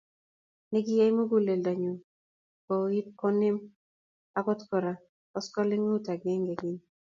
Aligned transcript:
Nekiyai 0.71 1.11
muguleldonyi 1.17 1.91
kouit 2.65 3.07
konem 3.19 3.57
agot 4.39 4.59
Kora 4.69 4.93
koskolingut 5.33 6.05
agenge 6.13 6.53
keny 6.59 6.77